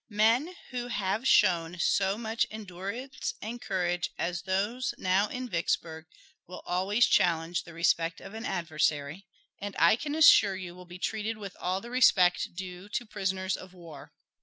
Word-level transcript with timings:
Men 0.09 0.55
who 0.71 0.87
have 0.87 1.27
shown 1.27 1.77
so 1.79 2.17
much 2.17 2.47
endurance 2.49 3.35
and 3.39 3.61
courage 3.61 4.09
as 4.17 4.41
those 4.41 4.95
now 4.97 5.27
in 5.27 5.47
Vicksburg 5.47 6.07
will 6.47 6.61
always 6.65 7.05
challenge 7.05 7.65
the 7.65 7.73
respect 7.75 8.19
of 8.19 8.33
an 8.33 8.43
adversary, 8.43 9.27
and 9.59 9.75
I 9.77 9.95
can 9.95 10.15
assure 10.15 10.55
you 10.55 10.73
will 10.73 10.85
be 10.85 10.97
treated 10.97 11.37
with 11.37 11.55
all 11.59 11.81
the 11.81 11.91
respect 11.91 12.55
due 12.55 12.89
to 12.89 13.05
prisoners 13.05 13.55
of 13.55 13.75
war. 13.75 14.11